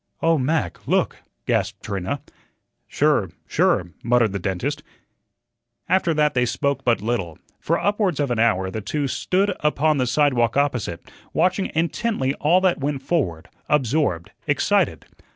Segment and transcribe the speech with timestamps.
[0.23, 2.21] "Oh, Mac, look!" gasped Trina.
[2.87, 4.81] "Sure, sure," muttered the dentist.
[5.87, 7.37] After that they spoke but little.
[7.59, 12.59] For upwards of an hour the two stood upon the sidewalk opposite, watching intently all
[12.61, 15.05] that went forward, absorbed, excited.